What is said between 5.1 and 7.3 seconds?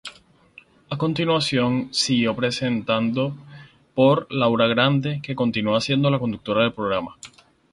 que continúa siendo la conductora del programa.